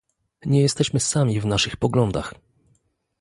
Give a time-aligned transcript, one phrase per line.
[0.45, 2.33] Nie jesteśmy sami w naszych poglądach